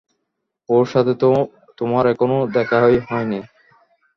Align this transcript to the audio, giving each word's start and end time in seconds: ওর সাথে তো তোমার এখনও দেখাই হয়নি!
ওর 0.69 0.85
সাথে 0.85 1.13
তো 1.21 1.29
তোমার 1.77 2.03
এখনও 2.13 2.39
দেখাই 2.55 2.79
হয়নি! 3.07 3.39